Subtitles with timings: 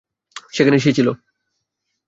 [0.53, 1.11] সেখানেই সে ছিলো।